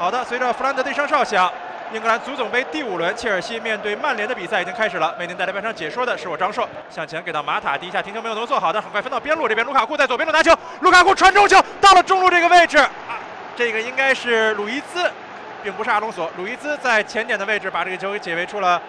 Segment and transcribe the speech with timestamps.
[0.00, 1.52] 好的，随着弗兰德的一声哨响，
[1.92, 5.14] 英格兰足总杯第五轮，切尔西面对曼联的比赛已经开始了。
[5.18, 9.98] 为您带来半场解说的是我张硕，向前给到马塔，第一下停球没有能做好的，很快分到边路这边，卢卡库。
[9.98, 12.82] 在左边路拿球，卢卡库传中球到了中路这个位置，
[13.54, 15.12] 这个应该是鲁伊兹，
[15.62, 18.80] 并不是阿隆索，鲁伊兹在前点的位置把这个球给解围出了。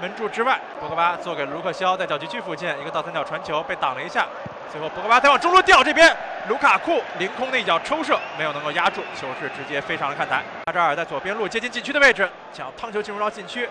[0.00, 4.26] 门柱之外，博格巴做给卢克肖，在角击区附近一个倒三角传球被挡了一下，
[4.70, 6.14] 最后博格巴再往中路吊，这边
[6.48, 10.42] 卢卡库凌空的一脚抽射没有能够压住，球是直接飞上了看台。
[10.66, 13.68] 阿扎尔在左边路接近禁区的位置，想要趟球进入到禁区，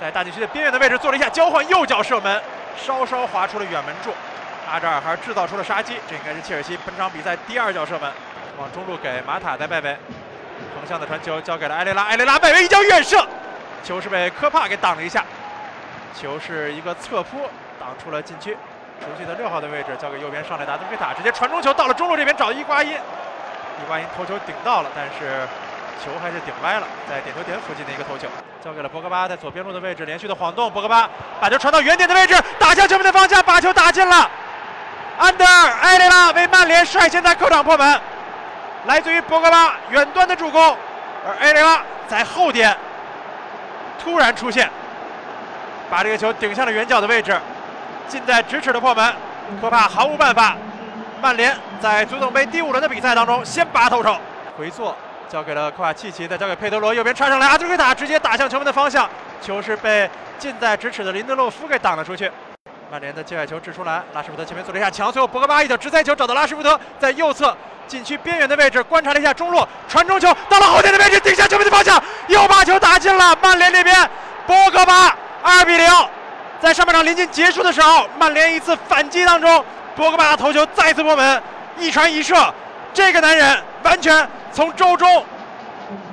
[0.00, 2.42] 在大禁区的边缘的位置做了一下交换，右脚射门，
[2.76, 4.10] 稍稍划出了远门柱。
[4.70, 8.10] 阿扎尔还是制造出了杀机，这应该是切尔西本场比赛第二脚射门，
[8.56, 9.96] 往中路给马塔在外围，
[10.74, 13.26] 横向的传球交给了埃雷拉，埃雷拉外围一脚远射，
[13.84, 15.24] 球是被科帕给挡了一下。
[16.18, 17.42] 球是一个侧扑，
[17.78, 18.56] 挡出了禁区。
[19.00, 25.46] 熟悉的六号的位置交给右边上来达德菲塔，直接传中球到了中路这边找伊瓜因，伊瓜因头球顶到了，但是
[26.04, 28.26] 球还是顶歪了，在点球点附近的一个头球，
[28.64, 31.08] 交给了博格巴，在左边路的位置连续的晃动，博格巴
[31.40, 34.30] 把球传到原点的位置，打向球门的方向，把球打进了。
[35.18, 38.00] 安德尔埃雷拉为曼联率先在客场破门，
[38.86, 40.76] 来自于博格巴远端的助攻，
[41.26, 42.76] 而埃雷拉在后点
[44.02, 44.70] 突然出现。
[45.88, 47.38] 把这个球顶向了远角的位置，
[48.08, 49.14] 近在咫尺的破门，
[49.60, 50.56] 科帕毫无办法。
[51.20, 54.16] 曼联在足总杯第五轮的比赛当中先拔头筹，
[54.56, 54.94] 回做
[55.28, 59.08] 交给了科瓦契奇，再交给佩德罗，右边插上来，阿兹奎塔直接打向球门的方向，
[59.40, 62.30] 球是被近在咫尺的林德洛夫给挡了出去。
[62.90, 67.56] 曼联的界外球掷出来，拉什福德前面做了一下墙，最后博格巴一脚直塞球找到拉什福德，在右侧
[67.88, 73.36] 禁区边缘的位置观察了一下中路传中球，到了后点的位置顶向球门的方向，又把球打进了。
[73.42, 74.08] 曼联这边
[74.46, 75.16] 博格巴。
[75.42, 75.88] 二比零，
[76.60, 81.42] 在上半场临近结束的时候，曼联一次反击当中，博格巴头球再次破门，
[81.78, 82.34] 一传一射，
[82.94, 85.24] 这个男人完全从周中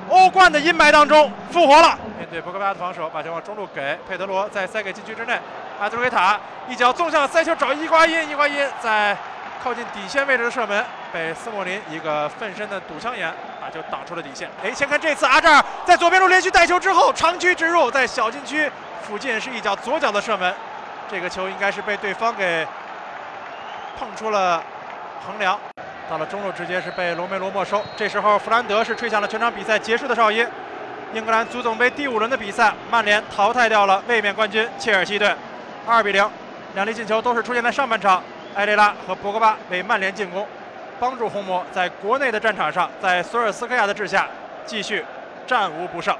[0.08, 1.98] 欧冠的阴霾当中复活了。
[2.18, 5.40] 面对博格巴的防守，把球往中路给佩德罗，再塞给禁区之内，
[5.80, 9.16] 阿德维塔一脚纵向塞球找伊瓜因，伊瓜因在
[9.62, 13.32] 靠近底线位置的射门被斯莫林一个奋身的堵枪眼
[13.62, 14.50] 把球挡出了底线。
[14.62, 18.70] 哎，先看这次阿扎尔在左边路连续带球之后长驱直入，在小禁区。
[19.04, 20.52] 附近是一脚左脚的射门，
[21.10, 22.66] 这个球应该是被对方给
[23.98, 24.64] 碰出了
[25.26, 25.58] 横梁，
[26.08, 27.82] 到了中路直接是被罗梅罗没收。
[27.94, 30.46] 这时候弗兰德是吹响了全场比赛结束的哨音。
[31.12, 35.34] 英格兰足总杯第五轮的比赛，曼联淘汰掉了卫冕冠军切尔西队，
[35.86, 36.28] 二比零。
[36.74, 38.22] 两粒进球都是出现在上半场，
[38.54, 40.48] 埃雷拉和博格巴为曼联进攻，
[40.98, 44.26] 帮助红魔在国内的战场上，在索尔斯克亚的治下
[44.64, 45.04] 继续
[45.46, 46.16] 战无不胜。